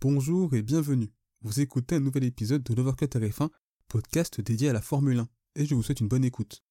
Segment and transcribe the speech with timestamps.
[0.00, 1.10] Bonjour et bienvenue.
[1.42, 3.48] Vous écoutez un nouvel épisode de l'Overcut RF1,
[3.88, 6.62] podcast dédié à la Formule 1, et je vous souhaite une bonne écoute.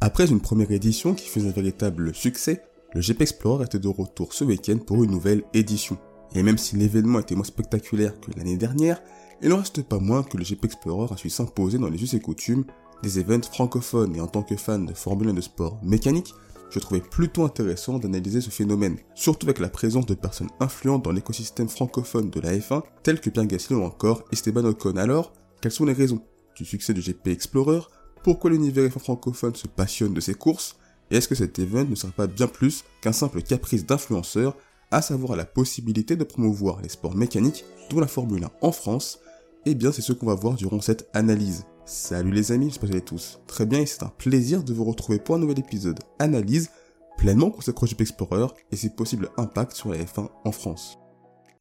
[0.00, 4.32] Après une première édition qui fut un véritable succès, le GP Explorer était de retour
[4.32, 5.98] ce week-end pour une nouvelle édition.
[6.34, 9.00] Et même si l'événement était moins spectaculaire que l'année dernière,
[9.40, 12.14] il n'en reste pas moins que le GP Explorer a su s'imposer dans les us
[12.14, 12.64] et coutumes
[13.04, 16.34] des événements francophones et en tant que fan de Formule 1 de sport mécanique,
[16.70, 21.12] je trouvais plutôt intéressant d'analyser ce phénomène, surtout avec la présence de personnes influentes dans
[21.12, 24.96] l'écosystème francophone de la F1, telles que Pierre Gasly ou encore Esteban Ocon.
[24.96, 26.22] Alors, quelles sont les raisons
[26.56, 27.80] du succès du GP Explorer?
[28.22, 30.76] Pourquoi l'univers F1 francophone se passionne de ces courses?
[31.10, 34.56] Et est-ce que cet événement ne sera pas bien plus qu'un simple caprice d'influenceurs,
[34.90, 39.20] à savoir la possibilité de promouvoir les sports mécaniques, dont la Formule 1 en France?
[39.64, 41.64] Eh bien, c'est ce qu'on va voir durant cette analyse.
[41.88, 45.20] Salut les amis, j'espère que tous très bien et c'est un plaisir de vous retrouver
[45.20, 46.70] pour un nouvel épisode analyse
[47.16, 50.98] pleinement consacré au GP Explorer et ses possibles impacts sur la F1 en France.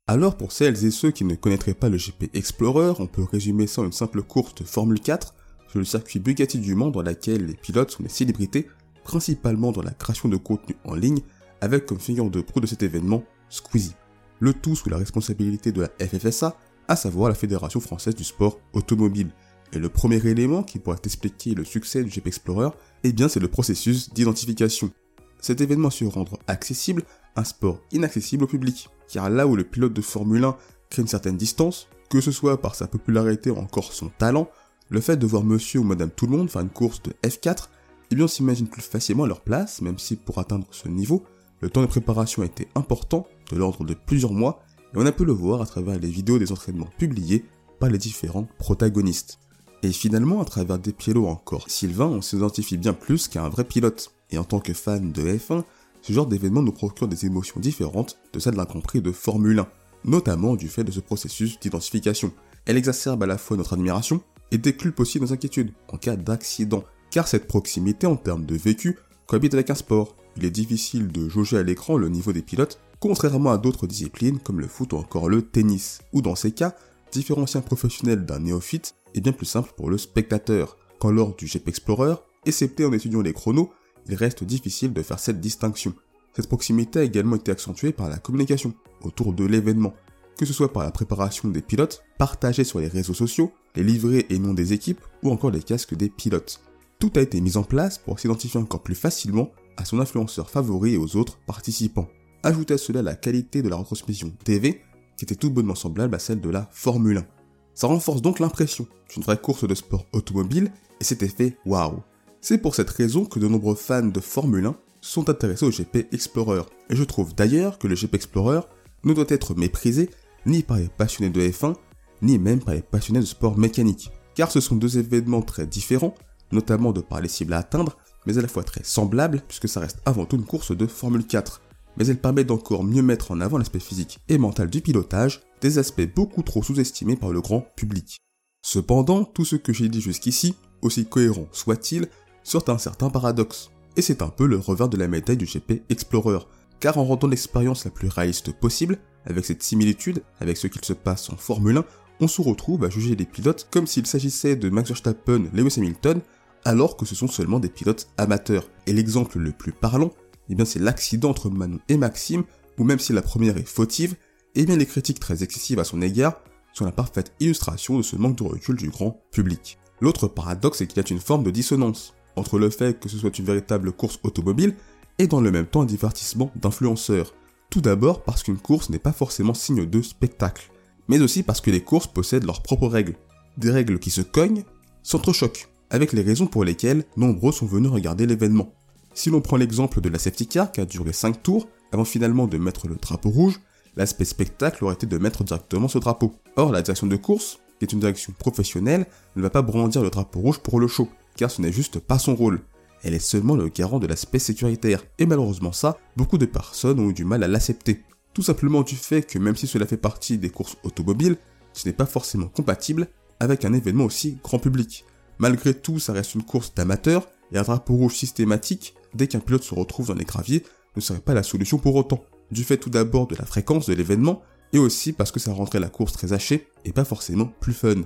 [0.07, 3.67] Alors pour celles et ceux qui ne connaîtraient pas le GP Explorer, on peut résumer
[3.67, 5.35] ça en une simple course Formule 4
[5.67, 8.67] sur le circuit Bugatti du Mans dans laquelle les pilotes sont des célébrités,
[9.03, 11.19] principalement dans la création de contenu en ligne,
[11.61, 13.93] avec comme figure de proue de cet événement Squeezie.
[14.39, 18.59] Le tout sous la responsabilité de la FFSA, à savoir la Fédération Française du Sport
[18.73, 19.29] Automobile.
[19.73, 22.69] Et le premier élément qui pourrait expliquer le succès du GP Explorer,
[23.03, 24.91] eh bien c'est le processus d'identification.
[25.39, 27.03] Cet événement se rendre accessible,
[27.35, 30.55] un sport inaccessible au public, car là où le pilote de Formule 1
[30.89, 34.49] crée une certaine distance, que ce soit par sa popularité ou encore son talent,
[34.89, 37.69] le fait de voir monsieur ou madame tout le monde faire une course de F4,
[38.11, 41.23] eh bien on s'imagine plus facilement à leur place, même si pour atteindre ce niveau,
[41.61, 44.61] le temps de préparation a été important, de l'ordre de plusieurs mois,
[44.93, 47.45] et on a pu le voir à travers les vidéos des entraînements publiés
[47.79, 49.39] par les différents protagonistes.
[49.83, 53.63] Et finalement, à travers des pilotes encore Sylvain, on s'identifie bien plus qu'à un vrai
[53.63, 54.11] pilote.
[54.31, 55.63] Et en tant que fan de F1,
[56.01, 59.67] ce genre d'événement nous procure des émotions différentes de celles d'un compris de Formule 1,
[60.05, 62.31] notamment du fait de ce processus d'identification.
[62.65, 66.83] Elle exacerbe à la fois notre admiration et déculpe aussi nos inquiétudes en cas d'accident,
[67.11, 68.97] car cette proximité en termes de vécu
[69.27, 70.15] cohabite avec un sport.
[70.37, 74.39] Il est difficile de jauger à l'écran le niveau des pilotes, contrairement à d'autres disciplines
[74.39, 76.75] comme le foot ou encore le tennis, où dans ces cas,
[77.11, 81.45] différencier un professionnel d'un néophyte est bien plus simple pour le spectateur, quand lors du
[81.45, 82.15] GP Explorer,
[82.45, 83.71] excepté en étudiant les chronos,
[84.07, 85.93] il reste difficile de faire cette distinction.
[86.35, 89.93] Cette proximité a également été accentuée par la communication autour de l'événement,
[90.37, 94.25] que ce soit par la préparation des pilotes, partagés sur les réseaux sociaux, les livrets
[94.29, 96.61] et noms des équipes, ou encore les casques des pilotes.
[96.99, 100.93] Tout a été mis en place pour s'identifier encore plus facilement à son influenceur favori
[100.93, 102.07] et aux autres participants.
[102.43, 104.81] Ajoutez à cela la qualité de la retransmission TV,
[105.17, 107.34] qui était tout bonnement semblable à celle de la Formule 1.
[107.75, 110.71] Ça renforce donc l'impression d'une vraie course de sport automobile
[111.01, 112.01] et cet effet waouh.
[112.39, 116.07] C'est pour cette raison que de nombreux fans de Formule 1 sont intéressés au GP
[116.13, 116.63] Explorer.
[116.89, 118.61] Et je trouve d'ailleurs que le GP Explorer
[119.03, 120.09] ne doit être méprisé
[120.45, 121.75] ni par les passionnés de F1,
[122.21, 124.09] ni même par les passionnés de sport mécanique.
[124.35, 126.15] Car ce sont deux événements très différents,
[126.51, 129.81] notamment de par les cibles à atteindre, mais à la fois très semblables, puisque ça
[129.81, 131.61] reste avant tout une course de Formule 4
[131.97, 135.77] mais elle permet d'encore mieux mettre en avant l'aspect physique et mental du pilotage, des
[135.77, 138.17] aspects beaucoup trop sous-estimés par le grand public.
[138.61, 142.07] Cependant, tout ce que j'ai dit jusqu'ici, aussi cohérent soit-il,
[142.43, 143.69] sort un certain paradoxe.
[143.97, 146.39] Et c'est un peu le revers de la médaille du GP Explorer,
[146.79, 150.93] car en rendant l'expérience la plus réaliste possible, avec cette similitude avec ce qu'il se
[150.93, 151.85] passe en Formule 1,
[152.21, 156.21] on se retrouve à juger les pilotes comme s'il s'agissait de Max Verstappen, Lewis Hamilton,
[156.63, 158.69] alors que ce sont seulement des pilotes amateurs.
[158.87, 160.11] Et l'exemple le plus parlant,
[160.49, 162.43] eh bien c'est l'accident entre Manon et Maxime,
[162.77, 164.15] où même si la première est fautive,
[164.55, 166.41] eh bien les critiques très excessives à son égard
[166.73, 169.77] sont la parfaite illustration de ce manque de recul du grand public.
[170.01, 173.17] L'autre paradoxe est qu'il y a une forme de dissonance entre le fait que ce
[173.17, 174.75] soit une véritable course automobile
[175.19, 177.33] et dans le même temps un divertissement d'influenceurs.
[177.69, 180.71] Tout d'abord parce qu'une course n'est pas forcément signe de spectacle,
[181.07, 183.15] mais aussi parce que les courses possèdent leurs propres règles.
[183.57, 184.63] Des règles qui se cognent,
[185.03, 188.73] s'entrechoquent, avec les raisons pour lesquelles nombreux sont venus regarder l'événement.
[189.13, 192.57] Si l'on prend l'exemple de la safety qui a duré 5 tours, avant finalement de
[192.57, 193.59] mettre le drapeau rouge,
[193.95, 196.33] l'aspect spectacle aurait été de mettre directement ce drapeau.
[196.55, 199.05] Or, la direction de course, qui est une direction professionnelle,
[199.35, 202.19] ne va pas brandir le drapeau rouge pour le show, car ce n'est juste pas
[202.19, 202.61] son rôle.
[203.03, 207.09] Elle est seulement le garant de l'aspect sécuritaire, et malheureusement ça, beaucoup de personnes ont
[207.09, 208.03] eu du mal à l'accepter.
[208.33, 211.37] Tout simplement du fait que même si cela fait partie des courses automobiles,
[211.73, 213.07] ce n'est pas forcément compatible
[213.39, 215.05] avec un événement aussi grand public.
[215.37, 219.63] Malgré tout, ça reste une course d'amateurs, et un drapeau rouge systématique dès qu'un pilote
[219.63, 220.63] se retrouve dans les graviers
[220.95, 222.23] ne serait pas la solution pour autant.
[222.55, 224.41] Du fait tout d'abord de la fréquence de l'événement,
[224.71, 228.03] et aussi parce que ça rendrait la course très hachée et pas forcément plus fun.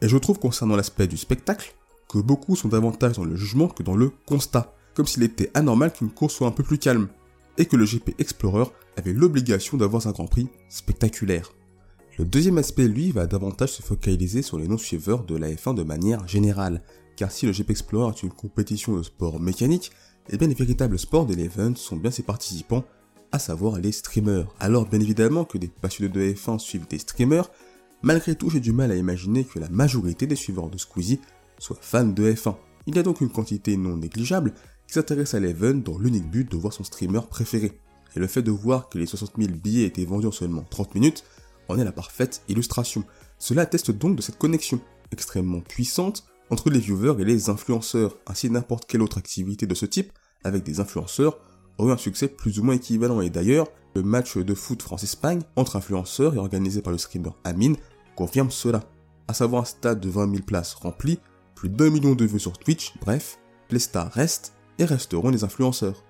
[0.00, 1.74] Et je trouve concernant l'aspect du spectacle,
[2.08, 5.92] que beaucoup sont davantage dans le jugement que dans le constat, comme s'il était anormal
[5.92, 7.08] qu'une course soit un peu plus calme,
[7.58, 8.64] et que le GP Explorer
[8.96, 11.52] avait l'obligation d'avoir un Grand Prix spectaculaire.
[12.18, 15.82] Le deuxième aspect, lui, va davantage se focaliser sur les non-suiveurs de la F1 de
[15.82, 16.82] manière générale,
[17.16, 19.92] car si le GP Explorer est une compétition de sport mécanique,
[20.30, 22.84] eh bien les véritables sports de l'event sont bien ses participants,
[23.32, 24.46] à savoir les streamers.
[24.58, 27.50] Alors bien évidemment que des passionnés de F1 suivent des streamers,
[28.02, 31.20] malgré tout j'ai du mal à imaginer que la majorité des suiveurs de Squeezie
[31.58, 32.56] soient fans de F1.
[32.86, 34.54] Il y a donc une quantité non négligeable
[34.86, 37.78] qui s'intéresse à l'event dans l'unique but de voir son streamer préféré.
[38.16, 40.94] Et le fait de voir que les 60 000 billets étaient vendus en seulement 30
[40.94, 41.24] minutes
[41.68, 43.04] en est la parfaite illustration.
[43.38, 44.80] Cela atteste donc de cette connexion
[45.12, 48.18] extrêmement puissante entre les viewers et les influenceurs.
[48.26, 50.12] Ainsi, n'importe quelle autre activité de ce type,
[50.42, 51.38] avec des influenceurs,
[51.78, 53.20] aurait un succès plus ou moins équivalent.
[53.20, 57.74] Et d'ailleurs, le match de foot France-Espagne entre influenceurs et organisé par le streamer Amin
[58.16, 58.84] confirme cela.
[59.28, 61.18] À savoir un stade de 20 000 places rempli,
[61.54, 63.38] plus d'un million de vues sur Twitch, bref,
[63.70, 66.04] les stars restent et resteront les influenceurs.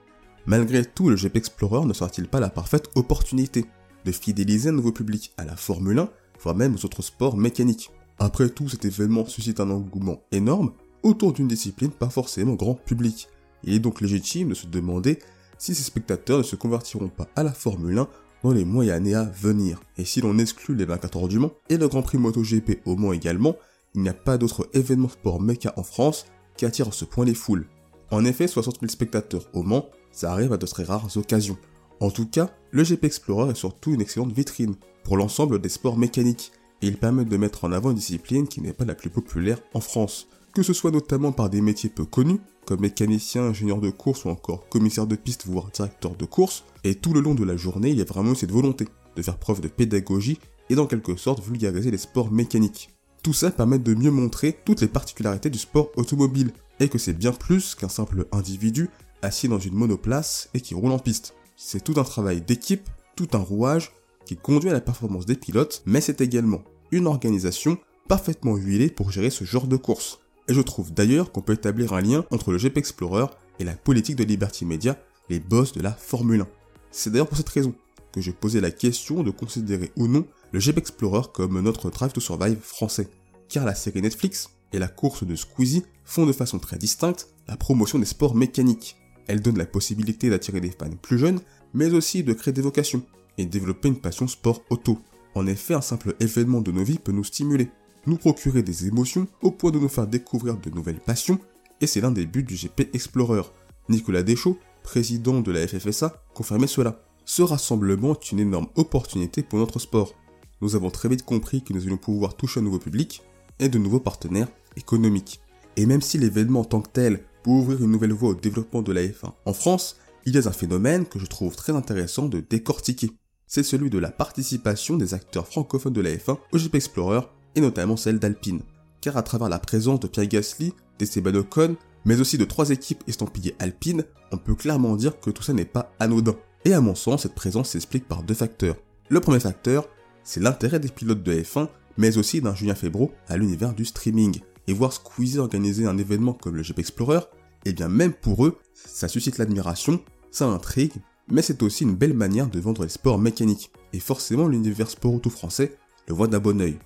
[0.47, 3.67] Malgré tout, le GP Explorer ne sera-t-il pas la parfaite opportunité
[4.05, 6.09] de fidéliser un nouveau public à la Formule 1,
[6.41, 7.91] voire même aux autres sports mécaniques?
[8.19, 10.73] Après tout, cet événement suscite un engouement énorme
[11.03, 13.29] autour d'une discipline pas forcément grand public.
[13.65, 15.19] Il est donc légitime de se demander
[15.61, 18.09] si ces spectateurs ne se convertiront pas à la Formule 1
[18.43, 19.81] dans les mois et années à venir.
[19.99, 22.97] Et si l'on exclut les 24 heures du Mans et le Grand Prix MotoGP au
[22.97, 23.55] Mans également,
[23.95, 26.25] il n'y a pas d'autre événement sport méca en France
[26.57, 27.67] qui attire à ce point les foules.
[28.11, 31.59] En effet, 60 000 spectateurs au Mans, ça arrive à de très rares occasions.
[32.01, 35.99] En tout cas, le GP Explorer est surtout une excellente vitrine pour l'ensemble des sports
[35.99, 39.11] mécaniques, et il permet de mettre en avant une discipline qui n'est pas la plus
[39.11, 40.27] populaire en France.
[40.53, 44.31] Que ce soit notamment par des métiers peu connus, comme mécanicien, ingénieur de course ou
[44.31, 47.91] encore commissaire de piste voire directeur de course, et tout le long de la journée,
[47.91, 50.39] il y a vraiment cette volonté de faire preuve de pédagogie
[50.69, 52.91] et d'en quelque sorte vulgariser les sports mécaniques.
[53.23, 57.13] Tout ça permet de mieux montrer toutes les particularités du sport automobile, et que c'est
[57.13, 58.89] bien plus qu'un simple individu
[59.23, 61.35] assis dans une monoplace et qui roule en piste.
[61.55, 63.93] C'est tout un travail d'équipe, tout un rouage
[64.25, 69.13] qui conduit à la performance des pilotes, mais c'est également une organisation parfaitement huilée pour
[69.13, 70.21] gérer ce genre de course.
[70.51, 73.27] Et je trouve d'ailleurs qu'on peut établir un lien entre le GP Explorer
[73.61, 74.99] et la politique de Liberty Media,
[75.29, 76.49] les boss de la Formule 1.
[76.91, 77.73] C'est d'ailleurs pour cette raison
[78.13, 82.13] que j'ai posé la question de considérer ou non le GP Explorer comme notre Drive
[82.13, 83.09] to Survive français.
[83.49, 87.57] Car la série Netflix et la course de Squeezie font de façon très distincte la
[87.57, 88.97] promotion des sports mécaniques.
[89.29, 91.39] Elle donne la possibilité d'attirer des fans plus jeunes,
[91.75, 93.05] mais aussi de créer des vocations
[93.39, 94.99] et développer une passion sport auto.
[95.37, 97.71] En effet, un simple événement de nos vies peut nous stimuler,
[98.07, 101.39] nous procurer des émotions au point de nous faire découvrir de nouvelles passions,
[101.81, 103.43] et c'est l'un des buts du GP Explorer.
[103.89, 107.03] Nicolas Deschaux, président de la FFSA, confirmait cela.
[107.25, 110.15] Ce rassemblement est une énorme opportunité pour notre sport.
[110.61, 113.23] Nous avons très vite compris que nous allions pouvoir toucher un nouveau public
[113.59, 115.41] et de nouveaux partenaires économiques.
[115.77, 118.83] Et même si l'événement en tant que tel pour ouvrir une nouvelle voie au développement
[118.83, 122.29] de la F1 en France, il y a un phénomène que je trouve très intéressant
[122.29, 123.11] de décortiquer.
[123.47, 127.23] C'est celui de la participation des acteurs francophones de la F1 au GP Explorer
[127.55, 128.63] et notamment celle d'Alpine.
[129.01, 133.03] Car à travers la présence de Pierre Gasly, d'Esteban Ocon, mais aussi de trois équipes
[133.07, 136.35] estampillées Alpine, on peut clairement dire que tout ça n'est pas anodin.
[136.65, 138.77] Et à mon sens, cette présence s'explique par deux facteurs.
[139.09, 139.89] Le premier facteur,
[140.23, 144.41] c'est l'intérêt des pilotes de F1, mais aussi d'un Julien Febro à l'univers du streaming
[144.67, 147.21] et voir Squeezie organiser un événement comme le GP Explorer,
[147.65, 150.01] eh bien même pour eux, ça suscite l'admiration,
[150.31, 150.93] ça intrigue,
[151.29, 153.71] mais c'est aussi une belle manière de vendre les sports mécaniques.
[153.93, 155.77] Et forcément, l'univers sport auto français
[156.09, 156.79] le voit d'un bon oeil.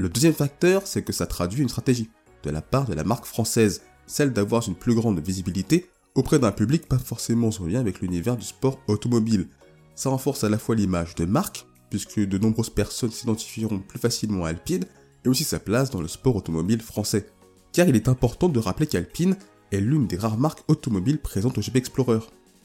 [0.00, 2.08] Le deuxième facteur, c'est que ça traduit une stratégie
[2.42, 6.52] de la part de la marque française, celle d'avoir une plus grande visibilité auprès d'un
[6.52, 9.48] public pas forcément en lien avec l'univers du sport automobile.
[9.94, 14.46] Ça renforce à la fois l'image de marque, puisque de nombreuses personnes s'identifieront plus facilement
[14.46, 14.86] à Alpine,
[15.26, 17.26] et aussi sa place dans le sport automobile français.
[17.74, 19.36] Car il est important de rappeler qu'Alpine
[19.70, 22.20] est l'une des rares marques automobiles présentes au GP Explorer,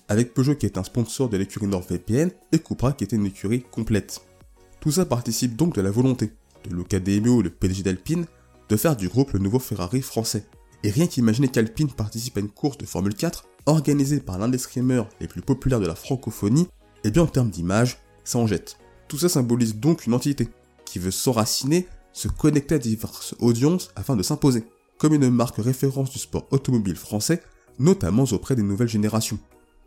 [0.07, 3.63] avec Peugeot qui est un sponsor de l'écurie NordVPN et Cupra qui était une écurie
[3.71, 4.21] complète.
[4.79, 6.31] Tout ça participe donc de la volonté
[6.67, 8.25] de Luca Demio, le PDG d'Alpine,
[8.69, 10.45] de faire du groupe le nouveau Ferrari français.
[10.83, 14.57] Et rien qu'imaginer qu'Alpine participe à une course de Formule 4 organisée par l'un des
[14.57, 16.67] streamers les plus populaires de la francophonie,
[17.03, 18.77] et eh bien en termes d'image, ça en jette.
[19.07, 20.47] Tout ça symbolise donc une entité
[20.85, 24.63] qui veut s'enraciner se connecter à diverses audiences afin de s'imposer,
[24.97, 27.43] comme une marque référence du sport automobile français,
[27.77, 29.37] notamment auprès des nouvelles générations.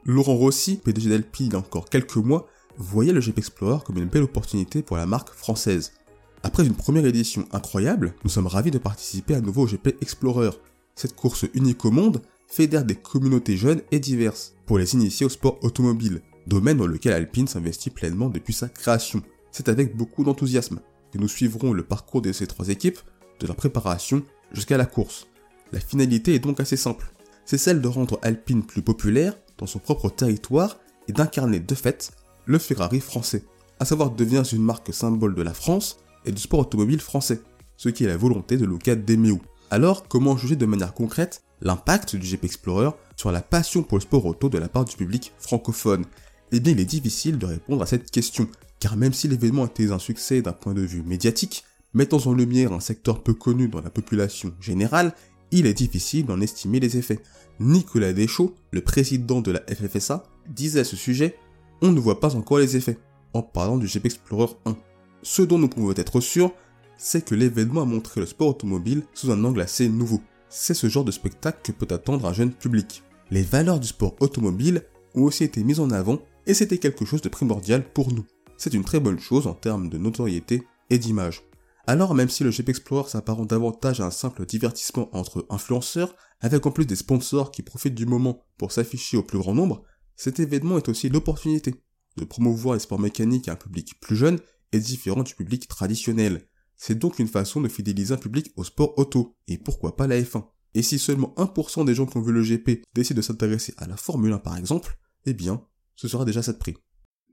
[0.05, 3.97] Laurent Rossi, PDG d'Alpine il y a encore quelques mois, voyait le GP Explorer comme
[3.97, 5.93] une belle opportunité pour la marque française.
[6.43, 10.51] Après une première édition incroyable, nous sommes ravis de participer à nouveau au GP Explorer.
[10.95, 15.29] Cette course unique au monde fédère des communautés jeunes et diverses pour les initier au
[15.29, 19.23] sport automobile, domaine dans lequel Alpine s'investit pleinement depuis sa création.
[19.51, 20.81] C'est avec beaucoup d'enthousiasme
[21.13, 22.99] que nous suivrons le parcours de ces trois équipes,
[23.41, 25.27] de leur préparation jusqu'à la course.
[25.73, 27.13] La finalité est donc assez simple.
[27.45, 30.79] C'est celle de rendre Alpine plus populaire dans son propre territoire
[31.09, 32.13] et d'incarner de fait
[32.47, 33.45] le Ferrari français.
[33.81, 35.99] À savoir devenir une marque symbole de la France
[36.29, 37.41] et du sport automobile français,
[37.77, 39.39] ce qui est la volonté de Luca Demeu.
[39.71, 44.03] Alors, comment juger de manière concrète l'impact du GP Explorer sur la passion pour le
[44.03, 46.05] sport auto de la part du public francophone?
[46.53, 49.91] Eh bien, il est difficile de répondre à cette question, car même si l'événement était
[49.91, 53.81] un succès d'un point de vue médiatique, mettant en lumière un secteur peu connu dans
[53.81, 55.15] la population générale,
[55.51, 57.21] il est difficile d'en estimer les effets.
[57.59, 61.37] Nicolas Deschaux, le président de la FFSA, disait à ce sujet
[61.83, 62.99] On ne voit pas encore les effets,
[63.33, 64.77] en parlant du GP Explorer 1.
[65.23, 66.53] Ce dont nous pouvons être sûrs,
[66.97, 70.21] c'est que l'événement a montré le sport automobile sous un angle assez nouveau.
[70.49, 73.03] C'est ce genre de spectacle que peut attendre un jeune public.
[73.31, 74.83] Les valeurs du sport automobile
[75.15, 78.25] ont aussi été mises en avant et c'était quelque chose de primordial pour nous.
[78.57, 81.43] C'est une très bonne chose en termes de notoriété et d'image.
[81.87, 86.67] Alors même si le GP Explorer s'apparente davantage à un simple divertissement entre influenceurs, avec
[86.67, 89.83] en plus des sponsors qui profitent du moment pour s'afficher au plus grand nombre,
[90.17, 91.75] cet événement est aussi l'opportunité
[92.17, 94.39] de promouvoir les sports mécaniques à un public plus jeune
[94.73, 96.49] et différent du public traditionnel.
[96.77, 100.21] C'est donc une façon de fidéliser un public au sport auto, et pourquoi pas la
[100.21, 100.45] F1.
[100.75, 103.87] Et si seulement 1% des gens qui ont vu le GP décident de s'intéresser à
[103.87, 105.65] la Formule 1 par exemple, eh bien,
[105.97, 106.77] ce sera déjà ça de prix.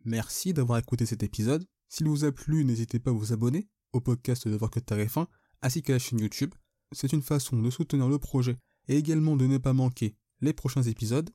[0.03, 1.65] Merci d'avoir écouté cet épisode.
[1.89, 5.17] S'il vous a plu, n'hésitez pas à vous abonner au podcast de Voir que Tarif
[5.17, 5.27] 1,
[5.61, 6.53] ainsi qu'à la chaîne YouTube.
[6.91, 10.83] C'est une façon de soutenir le projet et également de ne pas manquer les prochains
[10.83, 11.29] épisodes.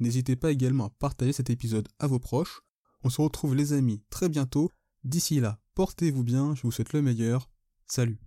[0.00, 2.60] N'hésitez pas également à partager cet épisode à vos proches.
[3.02, 4.70] On se retrouve les amis très bientôt.
[5.04, 7.50] D'ici là, portez-vous bien, je vous souhaite le meilleur.
[7.86, 8.18] Salut